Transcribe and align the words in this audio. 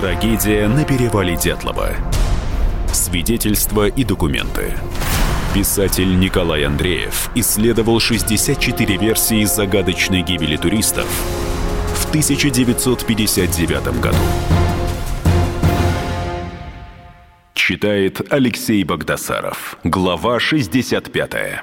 Трагедия 0.00 0.66
на 0.66 0.86
перевале 0.86 1.36
Дятлова. 1.36 1.90
Свидетельства 2.90 3.86
и 3.86 4.02
документы. 4.02 4.72
Писатель 5.52 6.18
Николай 6.18 6.64
Андреев 6.64 7.30
исследовал 7.34 8.00
64 8.00 8.96
версии 8.96 9.44
загадочной 9.44 10.22
гибели 10.22 10.56
туристов 10.56 11.04
в 11.94 12.08
1959 12.08 14.00
году. 14.00 14.16
Читает 17.52 18.22
Алексей 18.32 18.82
Богдасаров. 18.84 19.76
Глава 19.84 20.40
65. 20.40 21.62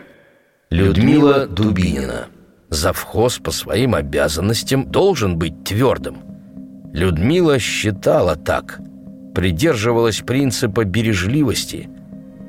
Людмила 0.69 1.47
Дубинина. 1.47 2.27
Завхоз 2.69 3.39
по 3.39 3.49
своим 3.49 3.95
обязанностям 3.95 4.85
должен 4.85 5.39
быть 5.39 5.63
твердым. 5.63 6.36
Людмила 6.97 7.59
считала 7.59 8.35
так, 8.35 8.79
придерживалась 9.35 10.21
принципа 10.21 10.83
бережливости, 10.83 11.91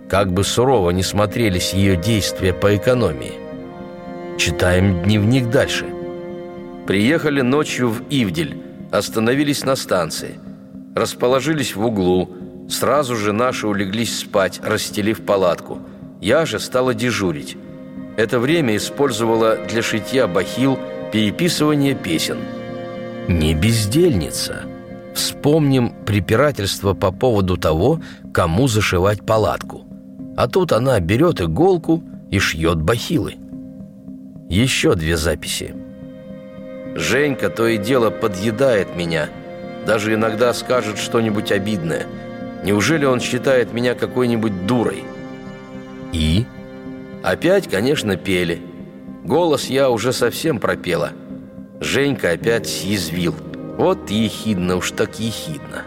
как 0.09 0.33
бы 0.33 0.43
сурово 0.43 0.88
не 0.88 1.02
смотрелись 1.02 1.74
ее 1.74 1.97
действия 1.97 2.55
по 2.55 2.74
экономии. 2.74 3.34
Читаем 4.38 5.02
дневник 5.02 5.51
дальше. 5.51 5.84
Приехали 6.87 7.43
ночью 7.43 7.91
в 7.91 8.01
Ивдель, 8.09 8.57
остановились 8.91 9.66
на 9.66 9.77
станции, 9.77 10.37
расположились 10.96 11.77
в 11.77 11.85
углу, 11.85 12.30
сразу 12.71 13.16
же 13.16 13.35
наши 13.35 13.66
улеглись 13.69 14.19
спать, 14.19 14.62
расстелив 14.65 15.27
палатку. 15.27 15.79
Я 16.23 16.46
же 16.46 16.59
стала 16.59 16.95
дежурить. 16.95 17.59
Это 18.16 18.38
время 18.38 18.77
использовала 18.77 19.59
для 19.69 19.83
шитья 19.83 20.27
бахил, 20.27 20.79
переписывания 21.12 21.95
песен– 21.95 22.38
не 23.28 23.55
бездельница. 23.55 24.62
Вспомним 25.14 25.91
препирательство 26.06 26.95
по 26.95 27.12
поводу 27.12 27.56
того, 27.56 28.01
кому 28.32 28.68
зашивать 28.68 29.24
палатку. 29.24 29.87
А 30.37 30.48
тут 30.48 30.73
она 30.73 30.98
берет 31.01 31.40
иголку 31.40 32.02
и 32.30 32.38
шьет 32.38 32.80
бахилы. 32.80 33.35
Еще 34.48 34.95
две 34.95 35.16
записи. 35.16 35.74
Женька 36.95 37.51
то 37.51 37.66
и 37.66 37.76
дело 37.76 38.10
подъедает 38.10 38.96
меня, 38.96 39.29
даже 39.87 40.15
иногда 40.15 40.54
скажет 40.54 40.98
что-нибудь 40.98 41.52
обидное. 41.52 42.07
Неужели 42.65 43.04
он 43.04 43.20
считает 43.20 43.73
меня 43.73 43.95
какой-нибудь 43.95 44.66
дурой? 44.66 45.04
И? 46.13 46.46
Опять, 47.23 47.68
конечно, 47.68 48.16
пели. 48.16 48.63
Голос 49.24 49.66
я 49.66 49.90
уже 49.90 50.13
совсем 50.13 50.59
пропела– 50.59 51.10
Женька 51.80 52.32
опять 52.32 52.68
съязвил. 52.68 53.34
Вот 53.76 54.10
ехидно 54.10 54.76
уж 54.76 54.90
так 54.90 55.21
ехидно. 55.21 55.85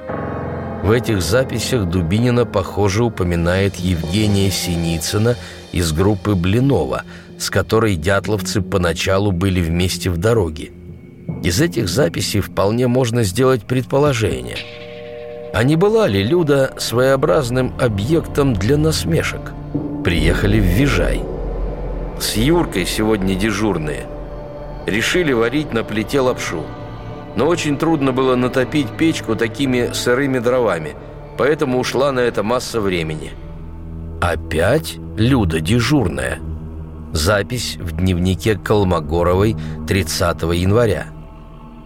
В 0.83 0.91
этих 0.91 1.21
записях 1.21 1.85
Дубинина, 1.85 2.45
похоже, 2.45 3.03
упоминает 3.03 3.75
Евгения 3.75 4.49
Синицына 4.49 5.35
из 5.71 5.91
группы 5.91 6.33
Блинова, 6.33 7.03
с 7.37 7.49
которой 7.49 7.95
дятловцы 7.95 8.61
поначалу 8.61 9.31
были 9.31 9.61
вместе 9.61 10.09
в 10.09 10.17
дороге. 10.17 10.71
Из 11.43 11.59
этих 11.59 11.89
записей 11.89 12.39
вполне 12.39 12.87
можно 12.87 13.23
сделать 13.23 13.63
предположение. 13.63 14.57
А 15.53 15.63
не 15.63 15.75
была 15.75 16.07
ли 16.07 16.23
Люда 16.23 16.73
своеобразным 16.77 17.73
объектом 17.79 18.53
для 18.53 18.77
насмешек? 18.77 19.51
Приехали 20.03 20.59
в 20.59 20.63
Вижай. 20.63 21.21
С 22.19 22.37
Юркой 22.37 22.85
сегодня 22.85 23.35
дежурные– 23.35 24.05
решили 24.85 25.33
варить 25.33 25.73
на 25.73 25.83
плите 25.83 26.19
лапшу. 26.19 26.63
Но 27.35 27.47
очень 27.47 27.77
трудно 27.77 28.11
было 28.11 28.35
натопить 28.35 28.89
печку 28.97 29.35
такими 29.35 29.91
сырыми 29.93 30.39
дровами, 30.39 30.95
поэтому 31.37 31.79
ушла 31.79 32.11
на 32.11 32.19
это 32.19 32.43
масса 32.43 32.81
времени. 32.81 33.31
Опять 34.21 34.97
Люда 35.17 35.59
дежурная. 35.59 36.39
Запись 37.11 37.77
в 37.79 37.91
дневнике 37.91 38.55
Колмогоровой 38.55 39.57
30 39.87 40.43
января. 40.53 41.07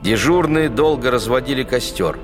Дежурные 0.03 0.69
долго 0.69 1.09
разводили 1.09 1.64
костер. 1.64 2.19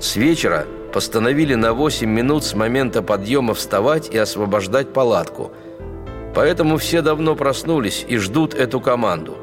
С 0.00 0.16
вечера 0.16 0.66
постановили 0.92 1.54
на 1.54 1.72
8 1.72 2.08
минут 2.08 2.44
с 2.44 2.54
момента 2.54 3.02
подъема 3.02 3.54
вставать 3.54 4.08
и 4.14 4.18
освобождать 4.18 4.92
палатку. 4.92 5.50
Поэтому 6.34 6.76
все 6.76 7.02
давно 7.02 7.34
проснулись 7.34 8.04
и 8.06 8.16
ждут 8.18 8.54
эту 8.54 8.80
команду. 8.80 9.36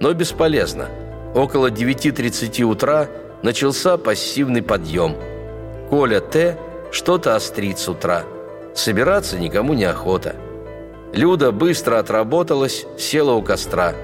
Но 0.00 0.12
бесполезно. 0.12 0.88
Около 1.34 1.70
9.30 1.70 2.62
утра 2.62 3.08
начался 3.42 3.96
пассивный 3.96 4.62
подъем. 4.62 5.16
Коля 5.90 6.20
Т. 6.20 6.58
что-то 6.90 7.34
острит 7.34 7.78
с 7.78 7.88
утра. 7.88 8.24
Собираться 8.74 9.38
никому 9.38 9.74
не 9.74 9.84
охота. 9.84 10.36
Люда 11.12 11.52
быстро 11.52 11.98
отработалась, 11.98 12.86
села 12.98 13.32
у 13.32 13.42
костра. 13.42 13.94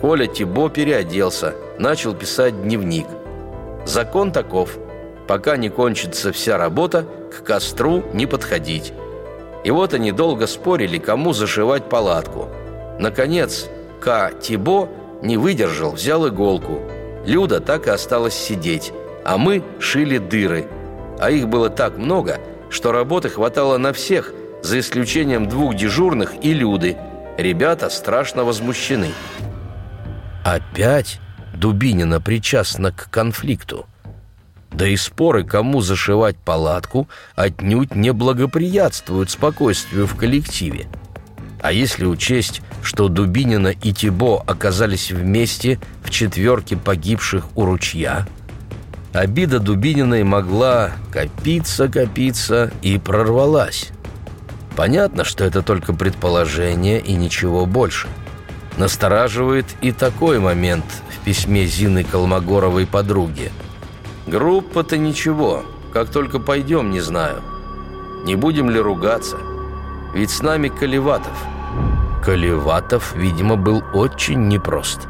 Коля 0.00 0.26
Тибо 0.26 0.68
переоделся, 0.68 1.54
начал 1.78 2.14
писать 2.14 2.62
дневник. 2.62 3.06
Закон 3.86 4.32
таков. 4.32 4.76
Пока 5.26 5.56
не 5.56 5.68
кончится 5.68 6.32
вся 6.32 6.56
работа, 6.56 7.06
к 7.30 7.44
костру 7.44 8.02
не 8.12 8.26
подходить. 8.26 8.92
И 9.64 9.70
вот 9.70 9.94
они 9.94 10.12
долго 10.12 10.46
спорили, 10.46 10.98
кому 10.98 11.32
зашивать 11.32 11.84
палатку. 11.84 12.48
Наконец, 12.98 13.66
К. 14.00 14.30
Тибо 14.40 14.88
не 15.22 15.36
выдержал, 15.36 15.92
взял 15.92 16.28
иголку. 16.28 16.80
Люда 17.24 17.60
так 17.60 17.86
и 17.86 17.90
осталась 17.90 18.34
сидеть, 18.34 18.92
а 19.24 19.38
мы 19.38 19.62
шили 19.80 20.18
дыры. 20.18 20.66
А 21.18 21.30
их 21.30 21.48
было 21.48 21.68
так 21.68 21.98
много, 21.98 22.40
что 22.70 22.92
работы 22.92 23.28
хватало 23.28 23.78
на 23.78 23.92
всех, 23.92 24.32
за 24.62 24.80
исключением 24.80 25.48
двух 25.48 25.74
дежурных 25.74 26.32
и 26.42 26.52
Люды. 26.52 26.96
Ребята 27.36 27.90
страшно 27.90 28.44
возмущены. 28.44 29.12
Опять 30.44 31.20
Дубинина 31.54 32.20
причастна 32.20 32.92
к 32.92 33.10
конфликту. 33.10 33.86
Да 34.70 34.86
и 34.86 34.96
споры, 34.96 35.44
кому 35.44 35.80
зашивать 35.80 36.36
палатку, 36.36 37.08
отнюдь 37.34 37.94
не 37.94 38.12
благоприятствуют 38.12 39.30
спокойствию 39.30 40.06
в 40.06 40.16
коллективе. 40.16 40.86
А 41.60 41.72
если 41.72 42.04
учесть, 42.04 42.62
что 42.82 43.08
Дубинина 43.08 43.68
и 43.68 43.92
Тибо 43.92 44.42
оказались 44.46 45.10
вместе 45.10 45.78
в 46.02 46.10
четверке 46.10 46.76
погибших 46.76 47.44
у 47.54 47.64
ручья, 47.64 48.26
обида 49.12 49.58
Дубининой 49.58 50.24
могла 50.24 50.92
копиться, 51.12 51.88
копиться 51.88 52.70
и 52.82 52.98
прорвалась. 52.98 53.90
Понятно, 54.76 55.24
что 55.24 55.44
это 55.44 55.62
только 55.62 55.92
предположение 55.92 57.00
и 57.00 57.14
ничего 57.14 57.66
больше. 57.66 58.08
Настораживает 58.76 59.66
и 59.80 59.90
такой 59.90 60.38
момент 60.38 60.84
в 61.10 61.24
письме 61.24 61.66
Зины 61.66 62.04
Колмогоровой 62.04 62.86
подруге. 62.86 63.50
«Группа-то 64.28 64.96
ничего, 64.96 65.64
как 65.92 66.10
только 66.10 66.38
пойдем, 66.38 66.90
не 66.90 67.00
знаю. 67.00 67.42
Не 68.24 68.36
будем 68.36 68.70
ли 68.70 68.78
ругаться?» 68.78 69.36
Ведь 70.14 70.30
с 70.30 70.42
нами 70.42 70.68
Колеватов. 70.68 71.32
Колеватов, 72.22 73.14
видимо, 73.16 73.56
был 73.56 73.82
очень 73.94 74.48
непрост. 74.48 75.08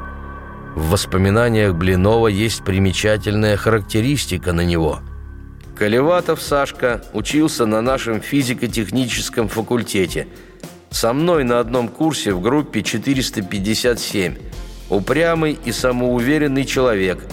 В 0.75 0.91
воспоминаниях 0.91 1.75
Блинова 1.75 2.29
есть 2.29 2.63
примечательная 2.65 3.57
характеристика 3.57 4.53
на 4.53 4.61
него. 4.61 5.01
Колеватов 5.77 6.41
Сашка 6.41 7.03
учился 7.13 7.67
на 7.67 7.81
нашем 7.81 8.21
физико-техническом 8.21 9.49
факультете. 9.49 10.29
Со 10.91 11.13
мной 11.13 11.45
на 11.45 11.61
одном 11.61 11.89
курсе 11.89 12.33
в 12.33 12.41
группе 12.41 12.83
457. 12.83 14.37
Упрямый 14.91 15.59
и 15.65 15.73
самоуверенный 15.73 16.65
человек. 16.65 17.25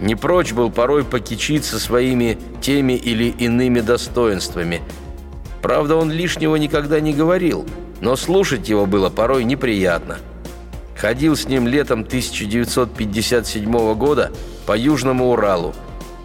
Не 0.00 0.14
прочь 0.14 0.52
был 0.52 0.70
порой 0.70 1.04
покичиться 1.04 1.78
своими 1.78 2.38
теми 2.60 2.94
или 2.94 3.24
иными 3.24 3.80
достоинствами– 3.80 4.80
Правда, 5.62 5.94
он 5.94 6.10
лишнего 6.10 6.56
никогда 6.56 6.98
не 6.98 7.14
говорил, 7.14 7.64
но 8.02 8.16
слушать 8.16 8.68
его 8.68 8.84
было 8.84 9.08
порой 9.08 9.44
неприятно. 9.44 10.18
Ходил 10.94 11.34
с 11.34 11.48
ним 11.48 11.66
летом 11.66 12.00
1957 12.00 13.94
года 13.94 14.30
по 14.66 14.76
Южному 14.76 15.30
Уралу. 15.30 15.74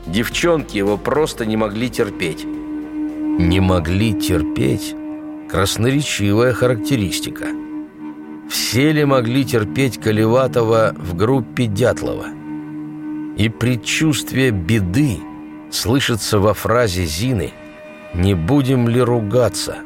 Девчонки 0.05 0.77
его 0.77 0.97
просто 0.97 1.45
не 1.45 1.55
могли 1.55 1.89
терпеть. 1.89 2.45
«Не 2.45 3.59
могли 3.59 4.13
терпеть»– 4.19 4.95
красноречивая 5.49 6.53
характеристика. 6.53 7.45
Все 8.49 8.91
ли 8.91 9.05
могли 9.05 9.45
терпеть 9.45 10.01
Колеватова 10.01 10.95
в 10.97 11.15
группе 11.15 11.67
Дятлова? 11.67 12.25
И 13.37 13.49
предчувствие 13.49 14.51
беды 14.51 15.19
слышится 15.71 16.39
во 16.39 16.53
фразе 16.53 17.05
Зины– 17.05 17.53
не 18.13 18.33
будем 18.33 18.87
ли 18.87 19.01
ругаться? 19.01 19.77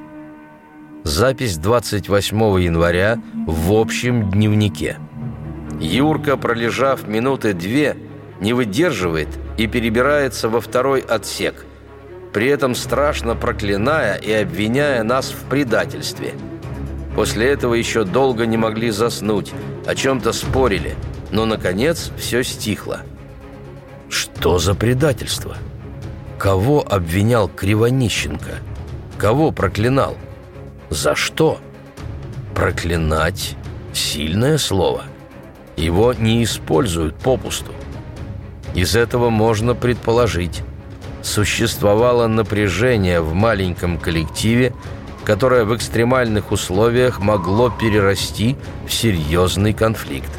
Запись 1.04 1.58
28 1.58 2.38
января 2.62 3.20
в 3.48 3.74
общем 3.74 4.30
дневнике. 4.30 4.98
Юрка, 5.80 6.38
пролежав 6.38 7.08
минуты 7.08 7.54
две, 7.54 7.98
не 8.40 8.54
выдерживает 8.54 9.28
и 9.58 9.68
перебирается 9.68 10.48
во 10.48 10.62
второй 10.62 11.02
отсек. 11.02 11.66
при 12.34 12.48
этом 12.48 12.76
страшно 12.76 13.36
проклиная 13.36 14.16
и 14.16 14.32
обвиняя 14.32 15.04
нас 15.04 15.32
в 15.32 15.50
предательстве. 15.50 16.34
После 17.16 17.50
этого 17.50 17.74
еще 17.74 18.06
долго 18.06 18.46
не 18.46 18.56
могли 18.56 18.90
заснуть, 18.90 19.52
о 19.86 19.96
чем-то 19.96 20.32
спорили, 20.32 20.96
но, 21.32 21.46
наконец, 21.46 22.12
все 22.18 22.42
стихло. 22.44 23.02
Что 24.10 24.60
за 24.60 24.76
предательство? 24.76 25.58
Кого 26.38 26.86
обвинял 26.88 27.50
Кривонищенко? 27.50 28.60
Кого 29.18 29.52
проклинал? 29.52 30.16
За 30.92 31.16
что? 31.16 31.58
Проклинать– 32.54 33.56
сильное 33.94 34.58
слово. 34.58 35.04
Его 35.78 36.14
не 36.14 36.44
используют 36.44 37.16
попусту. 37.16 37.72
Из 38.76 38.98
этого 38.98 39.30
можно 39.30 39.74
предположить, 39.74 40.64
существовало 41.22 42.28
напряжение 42.28 43.22
в 43.22 43.34
маленьком 43.34 43.98
коллективе, 44.00 44.74
которое 45.24 45.64
в 45.64 45.74
экстремальных 45.74 46.52
условиях 46.52 47.20
могло 47.20 47.70
перерасти 47.70 48.58
в 48.86 48.92
серьезный 48.92 49.72
конфликт. 49.72 50.30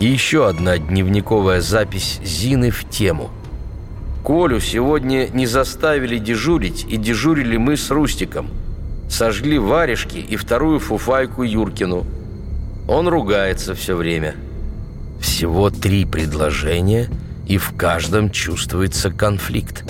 И 0.00 0.06
еще 0.06 0.48
одна 0.48 0.78
дневниковая 0.78 1.60
запись 1.60 2.20
Зины 2.24 2.70
в 2.70 2.88
тему. 2.88 3.28
Колю 4.24 4.60
сегодня 4.60 5.28
не 5.28 5.44
заставили 5.44 6.16
дежурить, 6.16 6.86
и 6.88 6.96
дежурили 6.96 7.58
мы 7.58 7.76
с 7.76 7.90
Рустиком. 7.90 8.48
Сожгли 9.08 9.58
варежки 9.58 10.18
и 10.18 10.36
вторую 10.36 10.80
фуфайку 10.80 11.42
Юркину. 11.42 12.06
Он 12.88 13.08
ругается 13.08 13.74
все 13.74 13.96
время. 13.96 14.34
Всего 15.20 15.70
три 15.70 16.04
предложения, 16.04 17.08
и 17.46 17.58
в 17.58 17.74
каждом 17.76 18.30
чувствуется 18.30 19.10
конфликт. 19.10 19.84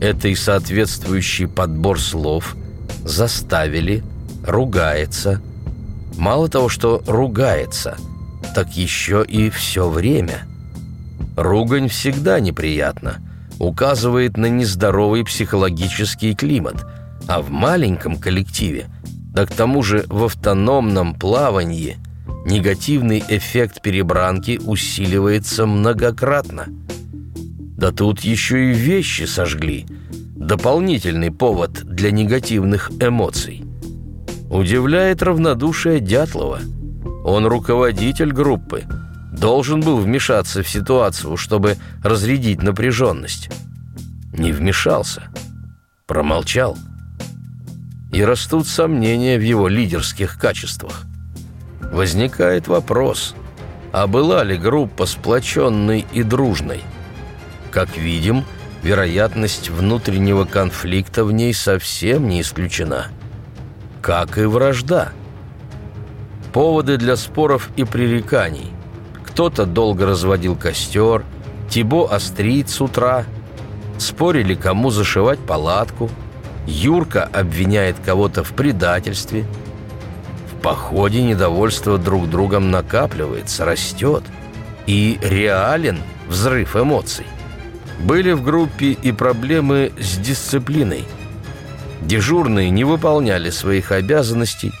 Это 0.00 0.28
и 0.28 0.34
соответствующий 0.34 1.48
подбор 1.48 2.00
слов 2.00 2.56
заставили, 3.04 4.02
ругается. 4.46 5.40
Мало 6.16 6.48
того, 6.48 6.68
что 6.68 7.02
ругается, 7.06 7.96
так 8.54 8.76
еще 8.76 9.24
и 9.26 9.50
все 9.50 9.88
время. 9.88 10.46
Ругань 11.36 11.88
всегда 11.88 12.40
неприятна, 12.40 13.18
указывает 13.58 14.36
на 14.36 14.46
нездоровый 14.46 15.24
психологический 15.24 16.34
климат, 16.34 16.86
а 17.28 17.40
в 17.40 17.50
маленьком 17.50 18.16
коллективе, 18.16 18.86
да 19.04 19.46
к 19.46 19.52
тому 19.52 19.82
же 19.82 20.04
в 20.08 20.24
автономном 20.24 21.14
плавании– 21.14 21.96
негативный 22.46 23.22
эффект 23.28 23.82
перебранки 23.82 24.60
усиливается 24.64 25.66
многократно. 25.66 26.66
Да 27.76 27.90
тут 27.90 28.20
еще 28.20 28.70
и 28.70 28.74
вещи 28.74 29.24
сожгли. 29.24 29.84
Дополнительный 30.36 31.32
повод 31.32 31.82
для 31.82 32.12
негативных 32.12 32.90
эмоций. 33.00 33.64
Удивляет 34.48 35.22
равнодушие 35.22 35.98
Дятлова. 35.98 36.60
Он 37.24 37.46
руководитель 37.46 38.32
группы. 38.32 38.84
Должен 39.32 39.80
был 39.80 39.96
вмешаться 39.98 40.62
в 40.62 40.68
ситуацию, 40.68 41.36
чтобы 41.36 41.76
разрядить 42.02 42.62
напряженность. 42.62 43.50
Не 44.32 44.52
вмешался. 44.52 45.24
Промолчал. 46.06 46.78
И 48.12 48.24
растут 48.24 48.66
сомнения 48.66 49.38
в 49.38 49.42
его 49.42 49.68
лидерских 49.68 50.38
качествах. 50.38 51.04
Возникает 51.80 52.68
вопрос, 52.68 53.34
а 53.92 54.06
была 54.06 54.44
ли 54.44 54.56
группа 54.56 55.06
сплоченной 55.06 56.06
и 56.12 56.22
дружной? 56.22 56.82
Как 57.70 57.96
видим, 57.96 58.44
вероятность 58.82 59.70
внутреннего 59.70 60.44
конфликта 60.44 61.24
в 61.24 61.32
ней 61.32 61.52
совсем 61.52 62.28
не 62.28 62.40
исключена. 62.40 63.08
Как 64.02 64.38
и 64.38 64.44
вражда. 64.44 65.12
Поводы 66.52 66.96
для 66.96 67.16
споров 67.16 67.70
и 67.76 67.84
пререканий. 67.84 68.72
Кто-то 69.24 69.66
долго 69.66 70.06
разводил 70.06 70.56
костер, 70.56 71.24
Тибо 71.68 72.08
острит 72.12 72.68
с 72.68 72.80
утра, 72.80 73.24
спорили, 73.98 74.54
кому 74.54 74.90
зашивать 74.90 75.38
палатку, 75.38 76.10
Юрка 76.66 77.24
обвиняет 77.24 77.96
кого-то 78.04 78.44
в 78.44 78.52
предательстве– 78.52 79.44
походе 80.66 81.22
недовольство 81.22 81.96
друг 81.96 82.28
другом 82.28 82.72
накапливается, 82.72 83.64
растет. 83.64 84.24
И 84.88 85.16
реален 85.22 86.00
взрыв 86.26 86.74
эмоций. 86.74 87.24
Были 88.00 88.32
в 88.32 88.42
группе 88.42 88.86
и 88.90 89.12
проблемы 89.12 89.92
с 89.96 90.16
дисциплиной. 90.16 91.04
Дежурные 92.02 92.70
не 92.70 92.82
выполняли 92.82 93.50
своих 93.50 93.92
обязанностей, 93.92 94.72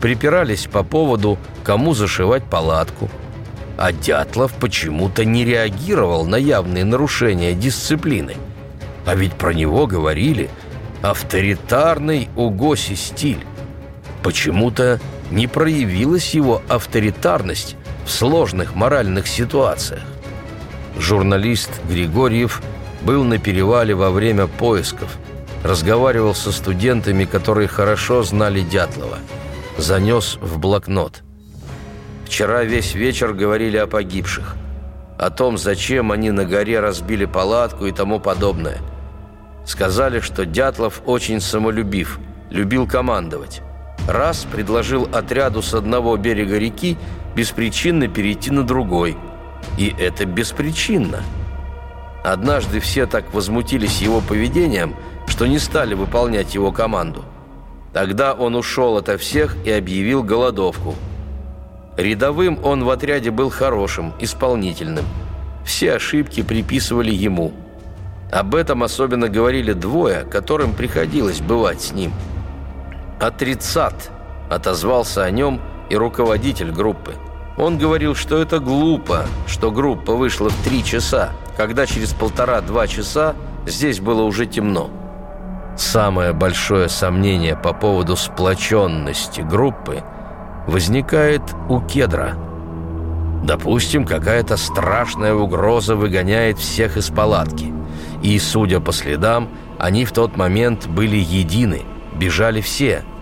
припирались 0.00 0.68
по 0.70 0.84
поводу, 0.84 1.38
кому 1.64 1.92
зашивать 1.92 2.44
палатку. 2.44 3.10
А 3.76 3.92
Дятлов 3.92 4.52
почему-то 4.52 5.24
не 5.24 5.44
реагировал 5.44 6.24
на 6.24 6.36
явные 6.36 6.84
нарушения 6.84 7.52
дисциплины. 7.52 8.36
А 9.06 9.16
ведь 9.16 9.32
про 9.32 9.52
него 9.52 9.88
говорили 9.88 10.50
авторитарный 11.02 12.28
у 12.36 12.50
Госи 12.50 12.94
стиль. 12.94 13.44
Почему-то 14.22 15.00
не 15.30 15.46
проявилась 15.48 16.34
его 16.34 16.62
авторитарность 16.68 17.76
в 18.06 18.10
сложных 18.10 18.74
моральных 18.74 19.26
ситуациях. 19.26 20.02
Журналист 20.98 21.70
Григорьев 21.88 22.62
был 23.02 23.24
на 23.24 23.38
перевале 23.38 23.94
во 23.94 24.10
время 24.10 24.46
поисков, 24.46 25.16
разговаривал 25.64 26.34
со 26.34 26.52
студентами, 26.52 27.24
которые 27.24 27.66
хорошо 27.66 28.22
знали 28.22 28.60
Дятлова, 28.60 29.18
занес 29.78 30.38
в 30.40 30.58
блокнот. 30.58 31.22
Вчера 32.26 32.62
весь 32.62 32.94
вечер 32.94 33.32
говорили 33.32 33.76
о 33.76 33.86
погибших, 33.86 34.54
о 35.18 35.30
том, 35.30 35.58
зачем 35.58 36.12
они 36.12 36.30
на 36.30 36.44
горе 36.44 36.80
разбили 36.80 37.24
палатку 37.24 37.86
и 37.86 37.92
тому 37.92 38.20
подобное. 38.20 38.78
Сказали, 39.64 40.20
что 40.20 40.44
Дятлов 40.44 41.02
очень 41.06 41.40
самолюбив, 41.40 42.18
любил 42.50 42.86
командовать 42.86 43.62
раз 44.08 44.46
предложил 44.50 45.08
отряду 45.12 45.62
с 45.62 45.74
одного 45.74 46.16
берега 46.16 46.58
реки 46.58 46.96
беспричинно 47.34 48.08
перейти 48.08 48.50
на 48.50 48.64
другой. 48.64 49.16
И 49.78 49.94
это 49.98 50.26
беспричинно. 50.26 51.22
Однажды 52.24 52.80
все 52.80 53.06
так 53.06 53.32
возмутились 53.32 54.00
его 54.00 54.20
поведением, 54.20 54.94
что 55.26 55.46
не 55.46 55.58
стали 55.58 55.94
выполнять 55.94 56.54
его 56.54 56.72
команду. 56.72 57.24
Тогда 57.92 58.32
он 58.32 58.54
ушел 58.54 58.96
ото 58.96 59.18
всех 59.18 59.56
и 59.64 59.70
объявил 59.70 60.22
голодовку. 60.22 60.94
Рядовым 61.96 62.58
он 62.64 62.84
в 62.84 62.90
отряде 62.90 63.30
был 63.30 63.50
хорошим, 63.50 64.14
исполнительным. 64.18 65.04
Все 65.64 65.94
ошибки 65.94 66.42
приписывали 66.42 67.12
ему. 67.12 67.52
Об 68.32 68.54
этом 68.56 68.82
особенно 68.82 69.28
говорили 69.28 69.72
двое, 69.72 70.24
которым 70.24 70.72
приходилось 70.72 71.40
бывать 71.40 71.82
с 71.82 71.92
ним– 71.92 72.12
«Отрицат»,– 73.22 74.10
отозвался 74.50 75.22
о 75.22 75.30
нем 75.30 75.60
и 75.90 75.96
руководитель 75.96 76.72
группы. 76.72 77.14
Он 77.56 77.78
говорил, 77.78 78.16
что 78.16 78.38
это 78.38 78.58
глупо, 78.58 79.26
что 79.46 79.70
группа 79.70 80.16
вышла 80.16 80.50
в 80.50 80.64
три 80.64 80.82
часа, 80.82 81.30
когда 81.56 81.86
через 81.86 82.14
полтора-два 82.14 82.88
часа 82.88 83.36
здесь 83.64 84.00
было 84.00 84.22
уже 84.22 84.46
темно. 84.46 84.90
Самое 85.76 86.32
большое 86.32 86.88
сомнение 86.88 87.54
по 87.54 87.72
поводу 87.72 88.16
сплоченности 88.16 89.40
группы 89.40 90.02
возникает 90.66 91.42
у 91.68 91.80
кедра. 91.80 92.34
Допустим, 93.44 94.04
какая-то 94.04 94.56
страшная 94.56 95.32
угроза 95.32 95.94
выгоняет 95.94 96.58
всех 96.58 96.96
из 96.96 97.08
палатки. 97.08 97.72
И, 98.22 98.38
судя 98.38 98.80
по 98.80 98.92
следам, 98.92 99.48
они 99.78 100.04
в 100.04 100.12
тот 100.12 100.36
момент 100.36 100.86
были 100.86 101.16
едины, 101.16 101.82
бежали 102.14 102.60
все– 102.60 103.04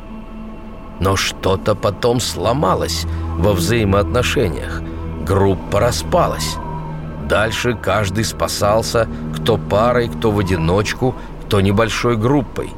но 1.01 1.17
что-то 1.17 1.75
потом 1.75 2.21
сломалось 2.21 3.07
во 3.39 3.53
взаимоотношениях. 3.53 4.83
Группа 5.27 5.81
распалась. 5.81 6.57
Дальше 7.29 7.75
каждый 7.75 8.25
спасался, 8.25 9.09
кто 9.35 9.57
парой, 9.57 10.09
кто 10.09 10.31
в 10.31 10.39
одиночку, 10.39 11.15
кто 11.47 11.61
небольшой 11.61 12.17
группой. 12.17 12.71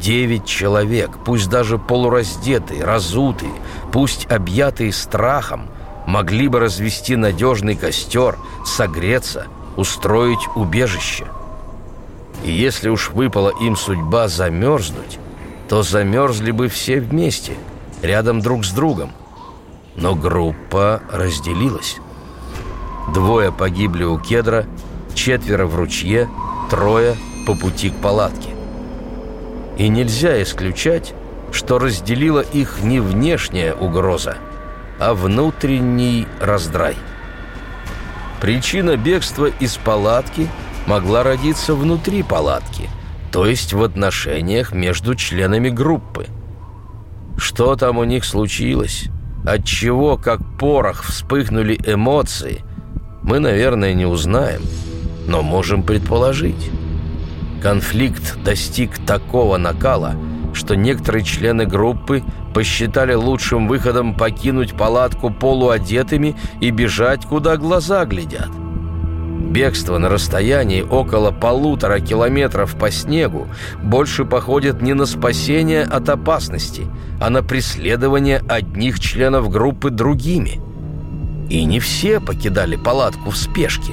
Девять 0.00 0.46
человек, 0.46 1.10
пусть 1.24 1.48
даже 1.48 1.78
полураздетые, 1.78 2.84
разутые, 2.84 3.52
пусть 3.92 4.26
объятые 4.30 4.92
страхом, 4.92 5.68
могли 6.06 6.48
бы 6.48 6.60
развести 6.60 7.16
надежный 7.16 7.76
костер, 7.76 8.38
согреться, 8.64 9.46
устроить 9.76 10.48
убежище. 10.54 11.26
И 12.44 12.52
если 12.52 12.88
уж 12.88 13.10
выпала 13.10 13.52
им 13.60 13.76
судьба 13.76 14.28
замерзнуть, 14.28 15.18
то 15.68 15.82
замерзли 15.82 16.50
бы 16.50 16.68
все 16.68 17.00
вместе, 17.00 17.52
рядом 18.02 18.40
друг 18.40 18.64
с 18.64 18.70
другом. 18.70 19.12
Но 19.96 20.14
группа 20.14 21.02
разделилась. 21.10 21.96
Двое 23.12 23.52
погибли 23.52 24.04
у 24.04 24.18
кедра, 24.18 24.66
четверо 25.14 25.66
в 25.66 25.76
ручье, 25.76 26.28
трое 26.70 27.16
по 27.46 27.54
пути 27.54 27.90
к 27.90 27.96
палатке. 27.96 28.50
И 29.78 29.88
нельзя 29.88 30.42
исключать, 30.42 31.14
что 31.52 31.78
разделила 31.78 32.40
их 32.40 32.82
не 32.82 33.00
внешняя 33.00 33.74
угроза, 33.74 34.36
а 34.98 35.14
внутренний 35.14 36.26
раздрай. 36.40 36.96
Причина 38.40 38.96
бегства 38.96 39.46
из 39.46 39.76
палатки 39.76 40.48
могла 40.86 41.22
родиться 41.22 41.74
внутри 41.74 42.22
палатки, 42.22 42.88
то 43.32 43.46
есть 43.46 43.72
в 43.72 43.82
отношениях 43.82 44.72
между 44.72 45.14
членами 45.14 45.68
группы. 45.68 46.26
Что 47.38 47.76
там 47.76 47.98
у 47.98 48.04
них 48.04 48.24
случилось? 48.24 49.06
Отчего, 49.44 50.16
как 50.16 50.40
порох, 50.58 51.02
вспыхнули 51.02 51.78
эмоции, 51.86 52.62
мы, 53.22 53.38
наверное, 53.38 53.94
не 53.94 54.06
узнаем, 54.06 54.62
но 55.26 55.42
можем 55.42 55.82
предположить. 55.82 56.70
Конфликт 57.62 58.36
достиг 58.44 58.98
такого 59.06 59.56
накала, 59.56 60.14
что 60.56 60.74
некоторые 60.74 61.22
члены 61.22 61.66
группы 61.66 62.24
посчитали 62.54 63.14
лучшим 63.14 63.68
выходом 63.68 64.14
покинуть 64.14 64.72
палатку 64.74 65.30
полуодетыми 65.30 66.34
и 66.60 66.70
бежать, 66.70 67.26
куда 67.26 67.56
глаза 67.56 68.04
глядят. 68.06 68.48
Бегство 69.50 69.98
на 69.98 70.08
расстоянии 70.08 70.82
около 70.82 71.30
полутора 71.30 72.00
километров 72.00 72.76
по 72.76 72.90
снегу 72.90 73.46
больше 73.82 74.24
походит 74.24 74.82
не 74.82 74.92
на 74.92 75.06
спасение 75.06 75.84
от 75.84 76.08
опасности, 76.08 76.86
а 77.20 77.30
на 77.30 77.42
преследование 77.42 78.42
одних 78.48 78.98
членов 78.98 79.50
группы 79.50 79.90
другими. 79.90 80.60
И 81.48 81.64
не 81.64 81.78
все 81.78 82.18
покидали 82.20 82.76
палатку 82.76 83.30
в 83.30 83.36
спешке. 83.36 83.92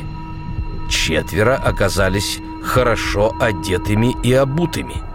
Четверо 0.90 1.56
оказались 1.56 2.40
хорошо 2.64 3.36
одетыми 3.40 4.16
и 4.24 4.34
обутыми. 4.34 5.13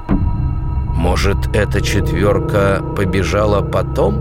Может, 0.99 1.55
эта 1.55 1.81
четверка 1.81 2.83
побежала 2.97 3.63
потом? 3.63 4.21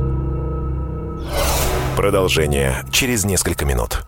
Продолжение 1.96 2.86
через 2.92 3.26
несколько 3.26 3.66
минут. 3.66 4.04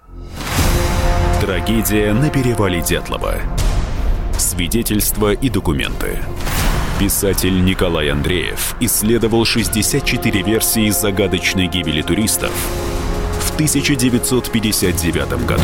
Трагедия 1.41 2.13
на 2.13 2.29
перевале 2.29 2.81
Дятлова. 2.81 3.37
Свидетельства 4.37 5.33
и 5.33 5.49
документы. 5.49 6.19
Писатель 6.99 7.65
Николай 7.65 8.11
Андреев 8.11 8.75
исследовал 8.79 9.45
64 9.45 10.43
версии 10.43 10.91
загадочной 10.91 11.65
гибели 11.65 12.03
туристов 12.03 12.51
в 13.39 13.51
1959 13.55 15.47
году. 15.47 15.63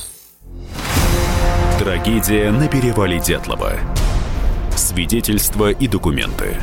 Трагедия 1.81 2.51
на 2.51 2.67
перевале 2.67 3.19
Дятлова. 3.19 3.73
Свидетельства 4.75 5.71
и 5.71 5.87
документы. 5.87 6.57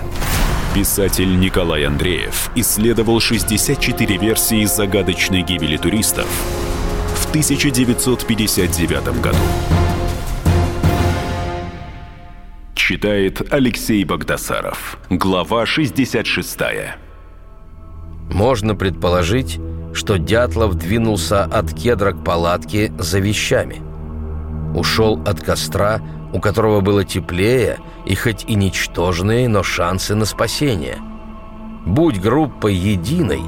Писатель 0.77 1.41
Николай 1.41 1.85
Андреев 1.85 2.53
исследовал 2.55 3.19
64 3.19 4.17
версии 4.17 4.65
загадочной 4.65 5.43
гибели 5.43 5.77
туристов 5.77 6.29
в 7.17 7.31
1959 7.31 9.21
году. 9.21 9.39
Читает 12.77 13.53
Алексей 13.53 14.05
Богдасаров. 14.05 15.01
Глава 15.11 15.67
66. 15.67 16.59
Можно 18.31 18.77
предположить, 18.77 19.59
что 19.93 20.17
Дятлов 20.17 20.77
двинулся 20.77 21.43
от 21.43 21.75
кедра 21.75 22.13
к 22.13 22.23
палатке 22.23 22.93
за 23.01 23.19
вещами. 23.19 23.88
Ушел 24.75 25.21
от 25.27 25.41
костра, 25.41 26.01
у 26.33 26.41
которого 26.41 26.81
было 26.81 27.05
теплее 27.05 27.79
и 28.05 28.15
хоть 28.15 28.45
и 28.45 28.55
ничтожные, 28.55 29.49
но 29.49 29.63
шансы 29.63 30.15
на 30.15 30.25
спасение. 30.25 30.99
Будь 31.87 32.21
группой 32.21 32.75
единой, 32.75 33.43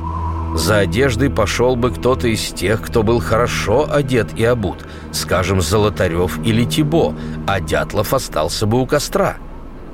за 0.54 0.78
одеждой 0.78 1.30
пошел 1.30 1.76
бы 1.76 1.90
кто-то 1.90 2.26
из 2.26 2.48
тех, 2.48 2.82
кто 2.82 3.02
был 3.02 3.20
хорошо 3.20 3.86
одет 3.90 4.36
и 4.36 4.44
обут, 4.44 4.86
скажем, 5.12 5.60
Золотарев 5.60 6.38
или 6.44 6.64
Тибо, 6.64 7.14
а 7.46 7.60
Дятлов 7.60 8.14
остался 8.14 8.66
бы 8.66 8.80
у 8.80 8.86
костра. 8.86 9.36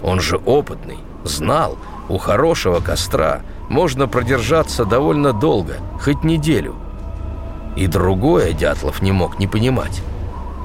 Он 0.03 0.21
же 0.21 0.37
опытный, 0.37 0.99
знал, 1.25 1.77
у 2.09 2.19
хорошего 2.19 2.81
костра 2.81 3.43
можно 3.69 4.07
продержаться 4.07 4.85
довольно 4.85 5.33
долго, 5.33 5.79
хоть 6.01 6.25
неделю. 6.25 6.77
И 7.75 7.87
другое 7.87 8.53
Дятлов 8.53 9.03
не 9.03 9.13
мог 9.13 9.39
не 9.39 9.47
понимать. 9.47 10.03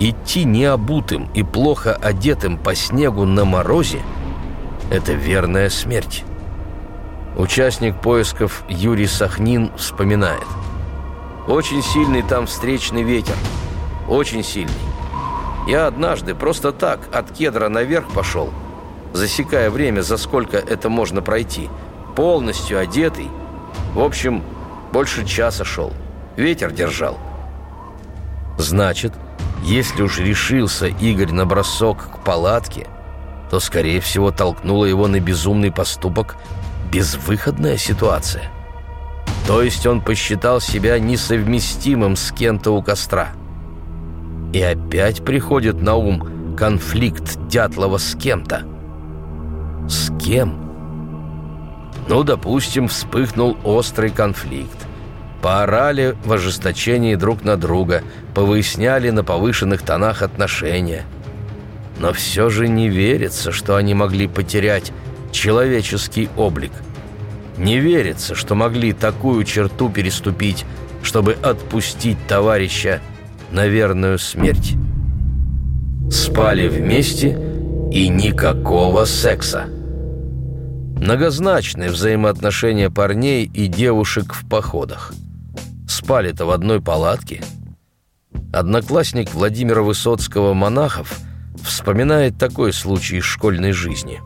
Идти 0.04 0.46
необутым 0.46 1.30
и 1.36 1.44
плохо 1.44 1.94
одетым 1.94 2.58
по 2.58 2.74
снегу 2.74 3.26
на 3.26 3.46
морозе– 3.46 4.02
это 4.90 5.14
верная 5.14 5.70
смерть. 5.70 6.24
Участник 7.38 8.02
поисков 8.02 8.64
Юрий 8.68 9.06
Сахнин 9.06 9.72
вспоминает. 9.78 10.48
Очень 11.48 11.84
сильный 11.84 12.24
там 12.24 12.48
встречный 12.48 13.04
ветер. 13.04 13.36
Очень 14.10 14.44
сильный. 14.44 14.74
Я 15.68 15.86
однажды 15.86 16.34
просто 16.34 16.72
так 16.72 17.02
от 17.14 17.30
кедра 17.32 17.70
наверх 17.70 18.08
пошел, 18.12 18.50
засекая 19.14 19.70
время, 19.70 20.02
за 20.02 20.18
сколько 20.18 20.58
это 20.58 20.90
можно 20.90 21.22
пройти, 21.22 21.70
полностью 22.16 22.80
одетый. 22.80 23.30
В 23.94 24.00
общем, 24.00 24.42
больше 24.92 25.28
часа 25.28 25.64
шел. 25.64 25.94
Ветер 26.38 26.72
держал. 26.72 27.20
Значит, 28.58 29.14
если 29.62 30.02
уж 30.02 30.20
решился 30.20 30.88
Игорь 30.88 31.32
на 31.32 31.46
бросок 31.46 32.10
к 32.12 32.24
палатке, 32.24 32.88
то, 33.50 33.60
скорее 33.60 34.00
всего, 34.00 34.32
толкнула 34.32 34.86
его 34.86 35.08
на 35.08 35.20
безумный 35.20 35.72
поступок 35.72 36.38
безвыходная 36.92 37.78
ситуация. 37.78 38.50
То 39.48 39.62
есть 39.62 39.86
он 39.86 40.02
посчитал 40.02 40.62
себя 40.62 41.00
несовместимым 41.00 42.16
с 42.16 42.32
кем-то 42.32 42.72
у 42.72 42.82
костра. 42.82 43.30
И 44.54 44.62
опять 44.62 45.24
приходит 45.24 45.82
на 45.82 45.96
ум 45.96 46.56
конфликт 46.56 47.38
Дятлова 47.48 47.98
с 47.98 48.16
кем-то. 48.16 48.64
С 49.88 50.12
кем? 50.20 50.72
Ну, 52.08 52.24
допустим, 52.24 52.88
вспыхнул 52.88 53.58
острый 53.64 54.12
конфликт. 54.12 54.88
Поорали 55.42 56.16
в 56.24 56.32
ожесточении 56.34 57.16
друг 57.16 57.44
на 57.44 57.58
друга, 57.58 58.04
повыясняли 58.34 59.10
на 59.10 59.24
повышенных 59.24 59.82
тонах 59.82 60.22
отношения. 60.22 61.04
Но 62.00 62.14
все 62.14 62.50
же 62.50 62.68
не 62.68 62.90
верится, 62.90 63.52
что 63.52 63.76
они 63.76 63.94
могли 63.94 64.28
потерять 64.28 64.92
человеческий 65.32 66.30
облик. 66.38 66.72
Не 67.58 67.80
верится, 67.80 68.34
что 68.36 68.56
могли 68.56 68.94
такую 68.94 69.44
черту 69.44 69.90
переступить, 69.90 70.66
чтобы 71.04 71.34
отпустить 71.34 72.18
товарища 72.28 73.02
на 73.52 73.68
верную 73.68 74.18
смерть. 74.18 74.74
Спали 76.10 76.68
вместе 76.68 77.38
и 77.92 78.08
никакого 78.08 79.06
секса. 79.06 79.66
Многозначные 80.98 81.90
взаимоотношения 81.90 82.90
парней 82.90 83.46
и 83.46 83.68
девушек 83.68 84.34
в 84.34 84.48
походах– 84.48 85.14
спали-то 85.92 86.46
в 86.46 86.52
одной 86.52 86.82
палатке. 86.82 87.42
Одноклассник 88.52 89.34
Владимира 89.34 89.82
Высоцкого 89.82 90.54
Монахов 90.54 91.20
вспоминает 91.64 92.38
такой 92.38 92.74
случай 92.74 93.18
из 93.18 93.24
школьной 93.24 93.72
жизни. 93.72 94.22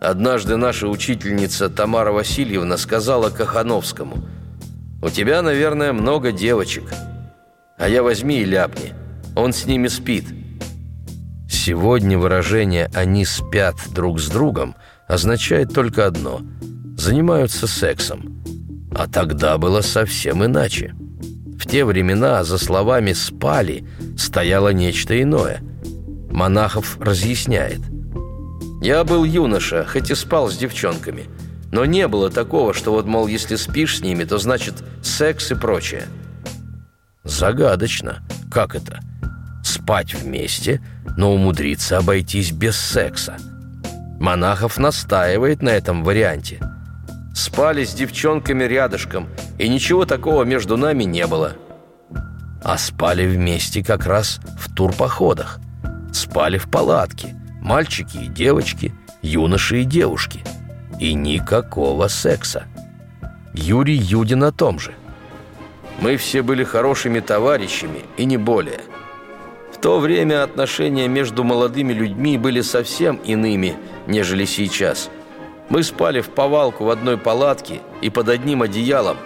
Однажды 0.00 0.56
наша 0.56 0.88
учительница 0.88 1.70
Тамара 1.70 2.12
Васильевна 2.12 2.76
сказала 2.76 3.30
Кахановскому 3.30 4.24
«У 5.02 5.08
тебя, 5.08 5.42
наверное, 5.42 5.92
много 5.92 6.32
девочек, 6.32 6.84
а 7.78 7.88
я 7.88 8.02
возьми 8.02 8.40
и 8.40 8.44
ляпни, 8.44 8.92
он 9.34 9.52
с 9.52 9.64
ними 9.64 9.88
спит». 9.88 10.26
Сегодня 11.48 12.18
выражение 12.18 12.90
«они 12.94 13.24
спят 13.24 13.76
друг 13.90 14.20
с 14.20 14.28
другом» 14.28 14.76
означает 15.08 15.72
только 15.72 16.06
одно– 16.06 16.40
занимаются 16.96 17.66
сексом– 17.66 18.30
а 18.94 19.08
тогда 19.08 19.58
было 19.58 19.80
совсем 19.80 20.44
иначе. 20.44 20.94
В 21.58 21.66
те 21.66 21.84
времена 21.84 22.44
за 22.44 22.58
словами 22.58 23.12
«спали» 23.12 23.86
стояло 24.16 24.70
нечто 24.70 25.20
иное. 25.20 25.60
Монахов 26.30 26.98
разъясняет. 27.00 27.80
«Я 28.82 29.04
был 29.04 29.24
юноша, 29.24 29.84
хоть 29.84 30.10
и 30.10 30.14
спал 30.14 30.50
с 30.50 30.56
девчонками, 30.56 31.24
но 31.72 31.84
не 31.84 32.06
было 32.08 32.30
такого, 32.30 32.74
что 32.74 32.92
вот, 32.92 33.06
мол, 33.06 33.26
если 33.26 33.56
спишь 33.56 33.98
с 33.98 34.00
ними, 34.02 34.24
то 34.24 34.38
значит 34.38 34.74
секс 35.02 35.50
и 35.52 35.54
прочее». 35.54 36.04
Загадочно. 37.24 38.22
Как 38.50 38.74
это? 38.74 39.00
Спать 39.64 40.14
вместе, 40.14 40.82
но 41.16 41.34
умудриться 41.34 41.96
обойтись 41.96 42.52
без 42.52 42.76
секса. 42.76 43.36
Монахов 44.20 44.78
настаивает 44.78 45.62
на 45.62 45.70
этом 45.70 46.04
варианте. 46.04 46.60
Спали 47.34 47.84
с 47.84 47.94
девчонками 47.94 48.64
рядышком, 48.64 49.28
и 49.58 49.68
ничего 49.68 50.04
такого 50.04 50.44
между 50.44 50.76
нами 50.76 51.04
не 51.04 51.26
было. 51.26 51.56
А 52.62 52.78
спали 52.78 53.26
вместе 53.26 53.84
как 53.84 54.06
раз 54.06 54.40
в 54.58 54.74
турпоходах. 54.74 55.60
Спали 56.12 56.58
в 56.58 56.70
палатке. 56.70 57.34
Мальчики 57.60 58.18
и 58.18 58.26
девочки, 58.26 58.94
юноши 59.22 59.82
и 59.82 59.84
девушки. 59.84 60.42
И 60.98 61.14
никакого 61.14 62.08
секса. 62.08 62.64
Юрий 63.52 63.96
Юдин 63.96 64.44
о 64.44 64.52
том 64.52 64.78
же. 64.78 64.94
Мы 66.00 66.16
все 66.16 66.42
были 66.42 66.64
хорошими 66.64 67.20
товарищами 67.20 68.00
и 68.16 68.24
не 68.24 68.36
более. 68.36 68.80
В 69.72 69.78
то 69.80 69.98
время 70.00 70.42
отношения 70.42 71.08
между 71.08 71.44
молодыми 71.44 71.92
людьми 71.92 72.38
были 72.38 72.62
совсем 72.62 73.16
иными, 73.16 73.76
нежели 74.06 74.44
сейчас. 74.44 75.10
Мы 75.68 75.82
спали 75.82 76.20
в 76.20 76.30
повалку 76.30 76.84
в 76.84 76.90
одной 76.90 77.18
палатке 77.18 77.80
и 78.00 78.10
под 78.10 78.28
одним 78.28 78.62
одеялом, 78.62 79.18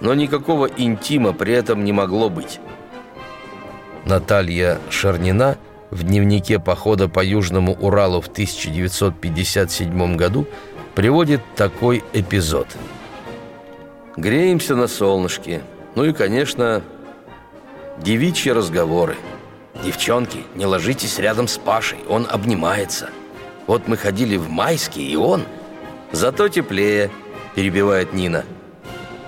но 0.00 0.14
никакого 0.14 0.66
интима 0.66 1.32
при 1.32 1.54
этом 1.54 1.84
не 1.84 1.92
могло 1.92 2.30
быть. 2.30 2.60
Наталья 4.04 4.78
Шарнина 4.90 5.56
в 5.90 6.02
дневнике 6.02 6.58
похода 6.58 7.08
по 7.08 7.24
Южному 7.24 7.74
Уралу 7.74 8.20
в 8.20 8.28
1957 8.28 10.16
году 10.16 10.46
приводит 10.94 11.40
такой 11.56 12.02
эпизод. 12.12 12.66
«Греемся 14.16 14.76
на 14.76 14.86
солнышке, 14.86 15.62
ну 15.94 16.04
и, 16.04 16.12
конечно, 16.12 16.82
девичьи 17.98 18.52
разговоры. 18.52 19.16
«Девчонки, 19.82 20.44
не 20.54 20.66
ложитесь 20.66 21.18
рядом 21.18 21.48
с 21.48 21.58
Пашей, 21.58 21.98
он 22.08 22.26
обнимается. 22.30 23.10
Вот 23.66 23.88
мы 23.88 23.96
ходили 23.96 24.36
в 24.36 24.48
майские, 24.48 25.06
и 25.08 25.16
он...» 25.16 25.42
«Зато 26.12 26.48
теплее»,— 26.48 27.10
перебивает 27.56 28.12
Нина. 28.12 28.44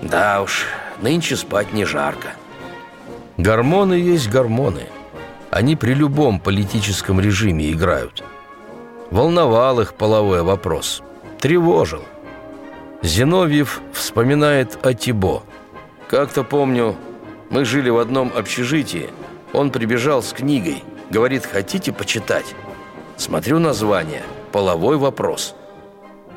«Да 0.01 0.41
уж, 0.41 0.65
нынче 1.01 1.35
спать 1.35 1.73
не 1.73 1.85
жарко». 1.85 2.29
Гормоны 3.37 3.93
есть 3.93 4.29
гормоны. 4.29 4.83
Они 5.51 5.75
при 5.75 5.93
любом 5.93 6.39
политическом 6.39 7.19
режиме 7.19 7.71
играют. 7.71 8.23
Волновал 9.11 9.79
их 9.79 9.93
половой 9.93 10.41
вопрос. 10.41 11.01
Тревожил. 11.39 12.03
Зиновьев 13.01 13.81
вспоминает 13.93 14.77
о 14.83 14.93
Тибо– 14.93 15.43
как-то 16.07 16.45
помню, 16.45 16.95
мы 17.49 17.65
жили 17.65 17.89
в 17.89 17.97
одном 17.97 18.31
общежитии. 18.33 19.09
Он 19.51 19.71
прибежал 19.71 20.23
с 20.23 20.31
книгой. 20.31 20.83
Говорит, 21.09 21.45
хотите 21.45 21.91
почитать? 21.91 22.55
Смотрю 23.17 23.59
название. 23.59 24.23
«Половой 24.53 24.95
вопрос». 24.95 25.53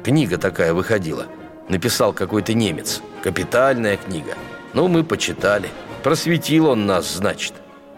Книга 0.03 0.37
такая 0.37 0.75
выходила. 0.75 1.27
Написал 1.69 2.13
какой-то 2.13 2.53
немец. 2.53 3.01
Капитальная 3.23 3.97
книга. 3.97 4.35
Ну, 4.73 4.89
мы 4.89 5.05
почитали. 5.05 5.69
Просветил 6.03 6.67
он 6.67 6.87
нас, 6.87 7.17
значит. 7.17 7.53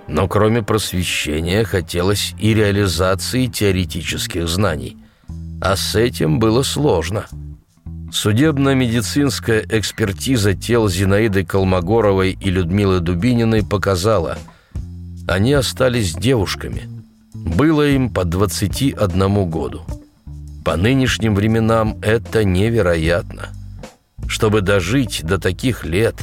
Но 0.09 0.27
кроме 0.27 0.63
просвещения 0.63 1.65
хотелось 1.65 2.35
и 2.41 2.55
реализации 2.55 3.47
теоретических 3.47 4.49
знаний. 4.49 4.97
А 5.61 5.77
с 5.77 5.95
этим 5.95 6.39
было 6.39 6.63
сложно. 6.63 7.27
Судебно-медицинская 8.13 9.65
экспертиза 9.71 10.55
тел 10.55 10.89
Зинаиды 10.89 11.45
Колмогоровой 11.45 12.37
и 12.39 12.51
Людмилы 12.51 13.01
Дубининой 13.01 13.65
показала, 13.65 14.37
они 15.29 15.55
остались 15.55 16.15
девушками. 16.15 16.83
Было 17.33 17.89
им 17.89 18.11
по 18.11 18.25
21 18.25 19.49
году. 19.49 19.83
По 20.65 20.77
нынешним 20.77 21.35
временам 21.35 21.97
это 22.03 22.45
невероятно. 22.45 23.49
Чтобы 24.27 24.61
дожить 24.61 25.23
до 25.25 25.39
таких 25.39 25.85
лет 25.85 26.17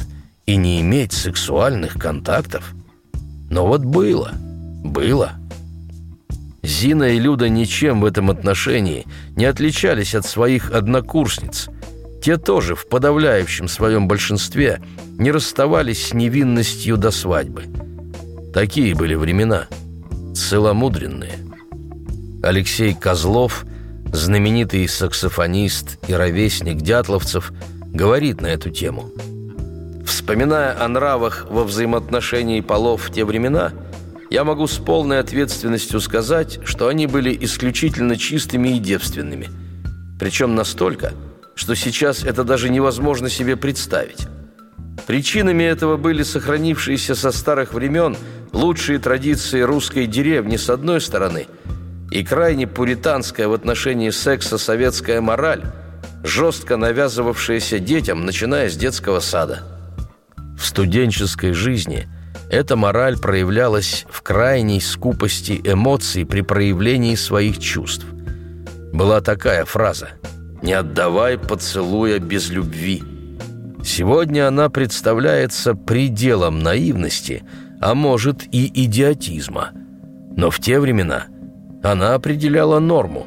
и 0.46 0.56
не 0.56 0.80
иметь 0.80 1.12
сексуальных 1.12 1.94
контактов. 1.94 2.74
Но 3.50 3.66
вот 3.66 3.84
было, 3.84 4.32
было. 4.84 5.32
Зина 6.62 7.14
и 7.14 7.18
Люда 7.18 7.48
ничем 7.48 8.00
в 8.00 8.04
этом 8.04 8.30
отношении 8.30 9.06
не 9.36 9.44
отличались 9.44 10.14
от 10.14 10.26
своих 10.26 10.70
однокурсниц– 10.72 11.68
те 12.20 12.36
тоже 12.36 12.74
в 12.74 12.86
подавляющем 12.86 13.66
своем 13.66 14.06
большинстве 14.06 14.82
не 15.18 15.30
расставались 15.30 16.08
с 16.08 16.12
невинностью 16.12 16.96
до 16.96 17.10
свадьбы. 17.10 17.64
Такие 18.52 18.94
были 18.94 19.14
времена, 19.14 19.68
целомудренные. 20.34 21.38
Алексей 22.42 22.94
Козлов, 22.94 23.64
знаменитый 24.12 24.86
саксофонист 24.86 25.98
и 26.08 26.12
ровесник 26.12 26.78
дятловцев, 26.78 27.52
говорит 27.92 28.40
на 28.40 28.46
эту 28.46 28.70
тему. 28.70 29.10
Вспоминая 30.06 30.82
о 30.82 30.88
нравах 30.88 31.46
во 31.50 31.64
взаимоотношении 31.64 32.60
полов 32.60 33.02
в 33.02 33.12
те 33.12 33.24
времена, 33.24 33.72
я 34.30 34.44
могу 34.44 34.66
с 34.66 34.78
полной 34.78 35.18
ответственностью 35.18 36.00
сказать, 36.00 36.60
что 36.64 36.88
они 36.88 37.06
были 37.06 37.36
исключительно 37.40 38.16
чистыми 38.16 38.70
и 38.70 38.78
девственными. 38.78 39.48
Причем 40.18 40.54
настолько– 40.54 41.12
что 41.60 41.74
сейчас 41.74 42.24
это 42.24 42.42
даже 42.42 42.70
невозможно 42.70 43.28
себе 43.28 43.54
представить. 43.54 44.26
Причинами 45.06 45.62
этого 45.62 45.98
были 45.98 46.22
сохранившиеся 46.22 47.14
со 47.14 47.32
старых 47.32 47.74
времен 47.74 48.16
лучшие 48.52 48.98
традиции 48.98 49.60
русской 49.60 50.06
деревни 50.06 50.56
с 50.56 50.70
одной 50.70 51.02
стороны 51.02 51.48
и 52.10 52.24
крайне 52.24 52.66
пуританская 52.66 53.46
в 53.46 53.52
отношении 53.52 54.08
секса 54.08 54.56
советская 54.56 55.20
мораль, 55.20 55.64
жестко 56.22 56.76
навязывавшаяся 56.76 57.78
детям, 57.78 58.24
начиная 58.24 58.68
с 58.68 58.76
детского 58.76 59.20
сада. 59.20 59.62
В 60.58 60.64
студенческой 60.64 61.52
жизни 61.52 62.08
эта 62.50 62.76
мораль 62.76 63.18
проявлялась 63.18 64.06
в 64.10 64.22
крайней 64.22 64.80
скупости 64.80 65.60
эмоций 65.64 66.26
при 66.26 66.42
проявлении 66.42 67.14
своих 67.14 67.58
чувств. 67.58 68.06
Была 68.92 69.20
такая 69.20 69.64
фраза– 69.64 70.10
не 70.62 70.72
отдавай 70.72 71.38
поцелуя 71.38 72.18
без 72.18 72.50
любви. 72.50 73.02
Сегодня 73.82 74.46
она 74.46 74.68
представляется 74.68 75.74
пределом 75.74 76.62
наивности, 76.62 77.42
а 77.80 77.94
может 77.94 78.42
и 78.52 78.70
идиотизма. 78.84 79.70
Но 80.36 80.50
в 80.50 80.58
те 80.58 80.78
времена 80.78 81.24
она 81.82 82.14
определяла 82.14 82.78
норму. 82.78 83.26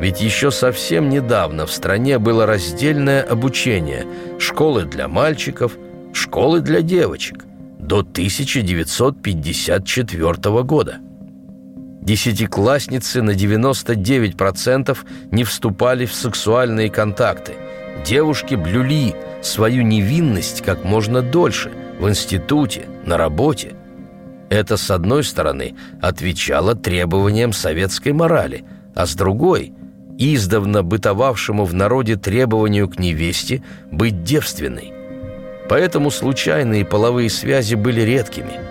Ведь 0.00 0.20
еще 0.22 0.50
совсем 0.50 1.10
недавно 1.10 1.66
в 1.66 1.72
стране 1.72 2.18
было 2.18 2.46
раздельное 2.46 3.22
обучение, 3.22 4.06
школы 4.38 4.84
для 4.84 5.08
мальчиков, 5.08 5.76
школы 6.14 6.62
для 6.62 6.80
девочек, 6.80 7.44
до 7.78 7.98
1954 7.98 10.62
года. 10.62 11.00
Десятиклассницы 12.00 13.20
на 13.20 13.32
99% 13.32 14.96
не 15.32 15.44
вступали 15.44 16.06
в 16.06 16.14
сексуальные 16.14 16.88
контакты. 16.88 17.52
Девушки 18.06 18.54
блюли 18.54 19.14
свою 19.42 19.82
невинность 19.82 20.62
как 20.62 20.82
можно 20.82 21.20
дольше 21.20 21.72
в 21.98 22.08
институте, 22.08 22.86
на 23.04 23.18
работе. 23.18 23.74
Это, 24.48 24.78
с 24.78 24.90
одной 24.90 25.24
стороны, 25.24 25.74
отвечало 26.00 26.74
требованиям 26.74 27.52
советской 27.52 28.14
морали, 28.14 28.64
а 28.94 29.04
с 29.04 29.14
другой– 29.14 29.74
издавна 30.20 30.82
бытовавшему 30.82 31.64
в 31.64 31.74
народе 31.74 32.16
требованию 32.16 32.88
к 32.88 32.98
невесте 32.98 33.62
быть 33.90 34.22
девственной. 34.22 34.92
Поэтому 35.68 36.10
случайные 36.10 36.84
половые 36.84 37.30
связи 37.30 37.74
были 37.74 38.02
редкими– 38.02 38.60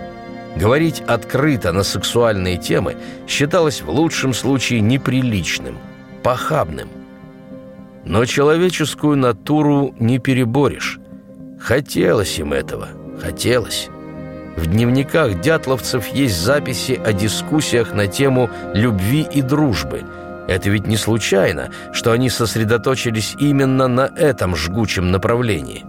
Говорить 0.56 1.02
открыто 1.06 1.72
на 1.72 1.82
сексуальные 1.82 2.56
темы 2.56 2.96
считалось 3.28 3.82
в 3.82 3.90
лучшем 3.90 4.34
случае 4.34 4.80
неприличным, 4.80 5.78
похабным. 6.22 6.88
Но 8.04 8.24
человеческую 8.24 9.16
натуру 9.16 9.94
не 9.98 10.18
переборешь. 10.18 10.98
Хотелось 11.60 12.38
им 12.38 12.52
этого, 12.52 12.88
хотелось. 13.20 13.88
В 14.56 14.66
дневниках 14.66 15.40
дятловцев 15.40 16.08
есть 16.08 16.36
записи 16.36 17.00
о 17.04 17.12
дискуссиях 17.12 17.94
на 17.94 18.08
тему 18.08 18.50
любви 18.74 19.26
и 19.32 19.42
дружбы. 19.42 20.02
Это 20.50 20.68
ведь 20.68 20.88
не 20.88 20.96
случайно, 20.96 21.70
что 21.92 22.10
они 22.10 22.28
сосредоточились 22.28 23.36
именно 23.38 23.86
на 23.86 24.10
этом 24.16 24.56
жгучем 24.56 25.12
направлении. 25.12 25.84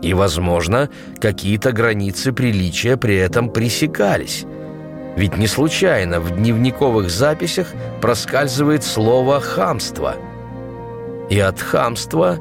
И, 0.00 0.14
возможно, 0.14 0.88
какие-то 1.20 1.72
границы 1.72 2.32
приличия 2.32 2.96
при 2.96 3.16
этом 3.16 3.50
пресекались. 3.50 4.44
Ведь 5.16 5.36
не 5.36 5.48
случайно 5.48 6.20
в 6.20 6.30
дневниковых 6.30 7.10
записях 7.10 7.66
проскальзывает 8.00 8.84
слово 8.84 9.40
«хамство». 9.40 10.14
И 11.28 11.40
от 11.40 11.60
хамства 11.60 12.38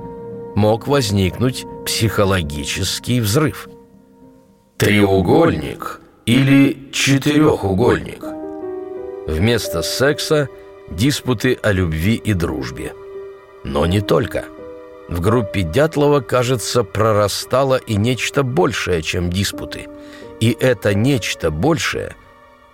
мог 0.55 0.87
возникнуть 0.87 1.65
психологический 1.83 3.21
взрыв. 3.21 3.67
Треугольник 4.77 5.99
или 6.27 6.91
четырехугольник. 6.91 8.23
Вместо 9.25 9.81
секса– 9.81 10.47
диспуты 10.89 11.57
о 11.61 11.71
любви 11.71 12.15
и 12.15 12.33
дружбе. 12.33 12.93
Но 13.63 13.85
не 13.85 14.01
только. 14.01 14.45
В 15.07 15.21
группе 15.21 15.61
Дятлова, 15.61 16.19
кажется, 16.19 16.83
прорастало 16.83 17.75
и 17.75 17.95
нечто 17.95 18.43
большее, 18.43 19.01
чем 19.01 19.29
диспуты. 19.29 19.87
И 20.39 20.55
это 20.59 20.93
нечто 20.93 21.51
большее 21.51 22.15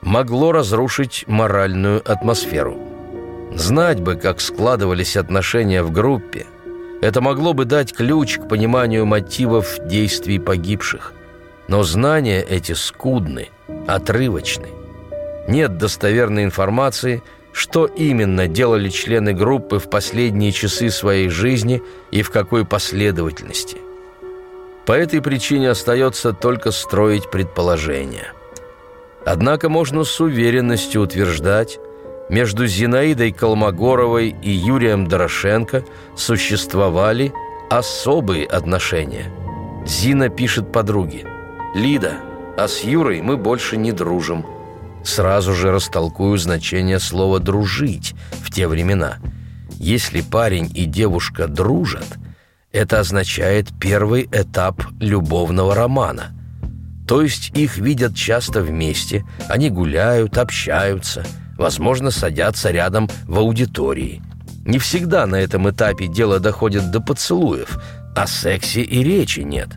могло 0.01 0.51
разрушить 0.51 1.25
моральную 1.27 2.01
атмосферу. 2.09 2.77
Знать 3.53 3.99
бы, 3.99 4.15
как 4.15 4.39
складывались 4.39 5.17
отношения 5.17 5.83
в 5.83 5.91
группе, 5.91 6.47
это 7.01 7.19
могло 7.19 7.53
бы 7.53 7.65
дать 7.65 7.93
ключ 7.93 8.37
к 8.37 8.47
пониманию 8.47 9.05
мотивов 9.05 9.77
действий 9.85 10.39
погибших. 10.39 11.13
Но 11.67 11.83
знания 11.83 12.41
эти 12.41 12.73
скудны, 12.73 13.49
отрывочны. 13.87 14.69
Нет 15.47 15.77
достоверной 15.77 16.43
информации, 16.43 17.23
что 17.53 17.85
именно 17.85 18.47
делали 18.47 18.89
члены 18.89 19.33
группы 19.33 19.79
в 19.79 19.89
последние 19.89 20.51
часы 20.51 20.89
своей 20.89 21.29
жизни 21.29 21.81
и 22.11 22.21
в 22.21 22.31
какой 22.31 22.65
последовательности. 22.65 23.77
По 24.85 24.93
этой 24.93 25.21
причине 25.21 25.69
остается 25.69 26.33
только 26.33 26.71
строить 26.71 27.29
предположения. 27.29 28.33
Однако 29.25 29.69
можно 29.69 30.03
с 30.03 30.19
уверенностью 30.19 31.01
утверждать, 31.01 31.79
между 32.29 32.65
Зинаидой 32.65 33.31
Колмогоровой 33.31 34.35
и 34.41 34.49
Юрием 34.49 35.07
Дорошенко 35.07 35.83
существовали 36.15 37.33
особые 37.69 38.47
отношения. 38.47 39.25
Зина 39.85 40.29
пишет 40.29 40.71
подруге 40.71 41.25
«Лида, 41.75 42.13
а 42.57 42.67
с 42.67 42.81
Юрой 42.81 43.21
мы 43.21 43.37
больше 43.37 43.77
не 43.77 43.91
дружим». 43.91 44.45
Сразу 45.03 45.53
же 45.53 45.71
растолкую 45.71 46.37
значение 46.37 46.99
слова 46.99 47.39
«дружить» 47.39 48.13
в 48.43 48.51
те 48.51 48.67
времена. 48.67 49.17
Если 49.77 50.21
парень 50.21 50.71
и 50.73 50.85
девушка 50.85 51.47
дружат, 51.47 52.05
это 52.71 52.99
означает 52.99 53.67
первый 53.79 54.29
этап 54.31 54.83
любовного 54.99 55.75
романа. 55.75 56.31
То 57.07 57.21
есть 57.21 57.51
их 57.57 57.77
видят 57.77 58.15
часто 58.15 58.61
вместе, 58.61 59.25
они 59.49 59.69
гуляют, 59.69 60.37
общаются– 60.37 61.25
возможно, 61.61 62.11
садятся 62.11 62.71
рядом 62.71 63.09
в 63.27 63.37
аудитории. 63.37 64.21
Не 64.65 64.79
всегда 64.79 65.25
на 65.27 65.35
этом 65.35 65.69
этапе 65.69 66.07
дело 66.07 66.39
доходит 66.39 66.91
до 66.91 66.99
поцелуев, 66.99 67.79
о 68.15 68.27
сексе 68.27 68.81
и 68.81 69.03
речи 69.03 69.41
нет. 69.41 69.69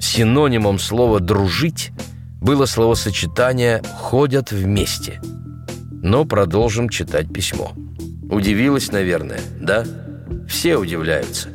Синонимом 0.00 0.78
слова 0.78 1.20
«дружить» 1.20 1.92
было 2.40 2.66
словосочетание 2.66 3.82
«ходят 3.96 4.52
вместе». 4.52 5.20
Но 6.02 6.24
продолжим 6.24 6.88
читать 6.88 7.32
письмо. 7.32 7.72
Удивилась, 8.30 8.92
наверное, 8.92 9.40
да? 9.60 9.84
Все 10.48 10.76
удивляются. 10.76 11.48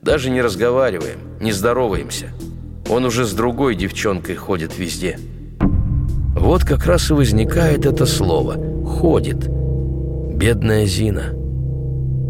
Даже 0.00 0.30
не 0.30 0.40
разговариваем, 0.40 1.18
не 1.40 1.52
здороваемся. 1.52 2.28
Он 2.88 3.04
уже 3.04 3.24
с 3.26 3.32
другой 3.32 3.74
девчонкой 3.74 4.36
ходит 4.36 4.78
везде. 4.78 5.18
Вот 6.34 6.64
как 6.64 6.86
раз 6.86 7.10
и 7.10 7.14
возникает 7.14 7.86
это 7.86 8.06
слово 8.06 8.56
«ходит». 8.84 9.48
Бедная 10.34 10.86
Зина. 10.86 11.34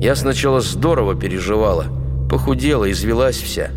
Я 0.03 0.17
сначала 0.17 0.61
здорово 0.61 1.15
переживала, 1.15 1.87
похудела, 2.29 2.91
извелась 2.91 3.37
вся. 3.37 3.71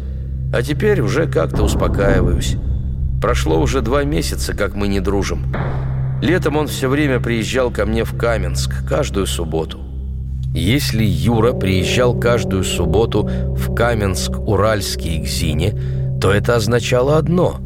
А 0.51 0.61
теперь 0.61 1.01
уже 1.01 1.27
как-то 1.27 1.63
успокаиваюсь. 1.63 2.57
Прошло 3.21 3.59
уже 3.59 3.81
два 3.81 4.03
месяца, 4.03 4.53
как 4.53 4.75
мы 4.75 4.87
не 4.87 4.99
дружим. 4.99 5.53
Летом 6.21 6.57
он 6.57 6.67
все 6.67 6.87
время 6.87 7.19
приезжал 7.19 7.71
ко 7.71 7.85
мне 7.85 8.03
в 8.03 8.17
Каменск, 8.17 8.87
каждую 8.87 9.27
субботу. 9.27 9.79
Если 10.53 11.03
Юра 11.03 11.53
приезжал 11.53 12.17
каждую 12.17 12.63
субботу 12.63 13.23
в 13.23 13.73
Каменск-Уральский 13.73 15.23
к 15.23 15.27
Зине, 15.27 15.73
то 16.21 16.31
это 16.31 16.55
означало 16.55 17.17
одно 17.17 17.59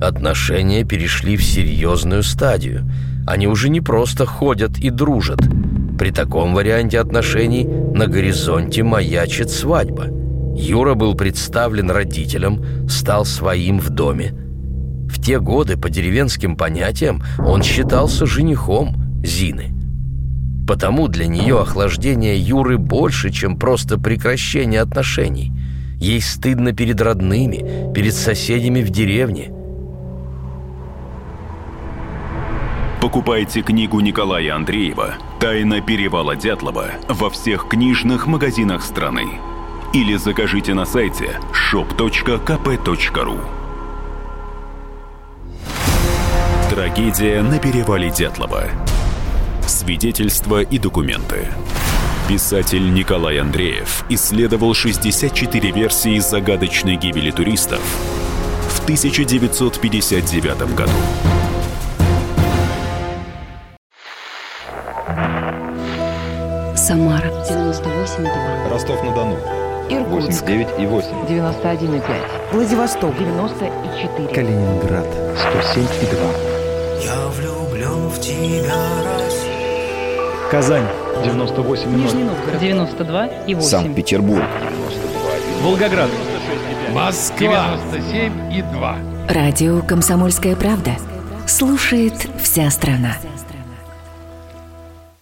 Отношения 0.00 0.82
перешли 0.82 1.36
в 1.36 1.44
серьезную 1.44 2.22
стадию. 2.22 2.90
Они 3.26 3.46
уже 3.46 3.68
не 3.68 3.82
просто 3.82 4.24
ходят 4.24 4.78
и 4.78 4.88
дружат. 4.88 5.40
При 5.98 6.10
таком 6.10 6.54
варианте 6.54 6.98
отношений 6.98 7.64
на 7.64 8.06
горизонте 8.06 8.82
маячит 8.82 9.50
свадьба. 9.50 10.06
Юра 10.56 10.94
был 10.94 11.14
представлен 11.14 11.90
родителям, 11.90 12.64
стал 12.88 13.26
своим 13.26 13.78
в 13.78 13.90
доме. 13.90 14.32
В 15.10 15.20
те 15.20 15.40
годы, 15.40 15.76
по 15.76 15.90
деревенским 15.90 16.56
понятиям, 16.56 17.22
он 17.38 17.62
считался 17.62 18.26
женихом 18.26 18.94
Зины. 19.22 19.74
Потому 20.66 21.08
для 21.08 21.26
нее 21.26 21.60
охлаждение 21.60 22.38
Юры 22.38 22.78
больше, 22.78 23.30
чем 23.30 23.58
просто 23.58 23.98
прекращение 23.98 24.80
отношений. 24.80 25.52
Ей 25.98 26.22
стыдно 26.22 26.72
перед 26.72 27.00
родными, 27.00 27.92
перед 27.92 28.14
соседями 28.14 28.82
в 28.82 28.90
деревне– 28.90 29.52
Покупайте 33.00 33.62
книгу 33.62 33.98
Николая 34.00 34.54
Андреева 34.54 35.14
«Тайна 35.40 35.80
перевала 35.80 36.36
Дятлова» 36.36 36.90
во 37.08 37.30
всех 37.30 37.66
книжных 37.66 38.26
магазинах 38.26 38.82
страны. 38.82 39.40
Или 39.94 40.16
закажите 40.16 40.74
на 40.74 40.84
сайте 40.84 41.40
shop.kp.ru 41.72 43.59
Трагедия 46.70 47.42
на 47.42 47.58
перевале 47.58 48.10
Дятлова. 48.10 48.62
Свидетельства 49.66 50.62
и 50.62 50.78
документы. 50.78 51.48
Писатель 52.28 52.94
Николай 52.94 53.40
Андреев 53.40 54.04
исследовал 54.08 54.72
64 54.72 55.72
версии 55.72 56.20
загадочной 56.20 56.94
гибели 56.94 57.32
туристов 57.32 57.80
в 58.68 58.84
1959 58.84 60.76
году. 60.76 60.92
Самара 66.76 67.30
98,2. 67.50 68.70
Ростов-на-Дону. 68.70 69.36
Иркутск 69.90 70.44
89,8. 70.44 71.28
91,5. 71.28 72.52
Владивосток 72.52 73.18
94. 73.18 74.28
Калининград 74.28 75.06
107,2. 75.34 76.49
Я 77.02 77.28
влюблен 77.28 78.08
в 78.08 78.20
тебя, 78.20 78.74
Россия. 79.18 80.50
Казань 80.50 80.86
98,0. 81.24 81.96
Нижний 81.96 82.24
Новгород 82.24 82.60
92 82.60 83.26
и 83.46 83.54
8. 83.54 83.68
Санкт-Петербург. 83.68 84.44
Волгоград. 85.62 86.10
Москва. 86.92 87.78
97 87.92 88.52
и 88.52 88.62
2. 88.62 88.96
Радио 89.28 89.80
«Комсомольская 89.82 90.56
правда». 90.56 90.92
Слушает 91.46 92.14
вся 92.42 92.70
страна. 92.70 93.16